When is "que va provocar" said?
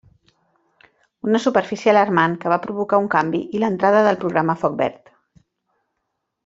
2.43-3.01